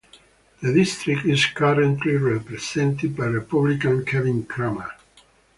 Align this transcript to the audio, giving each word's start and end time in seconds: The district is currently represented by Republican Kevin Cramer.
The 0.63 0.73
district 0.73 1.27
is 1.27 1.45
currently 1.45 2.15
represented 2.15 3.15
by 3.15 3.25
Republican 3.25 4.03
Kevin 4.03 4.43
Cramer. 4.47 4.93